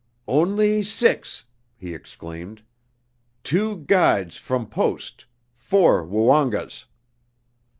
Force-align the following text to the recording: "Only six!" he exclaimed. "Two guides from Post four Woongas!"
"Only 0.27 0.81
six!" 0.81 1.45
he 1.77 1.93
exclaimed. 1.93 2.63
"Two 3.43 3.83
guides 3.85 4.35
from 4.35 4.65
Post 4.65 5.25
four 5.53 6.03
Woongas!" 6.03 6.85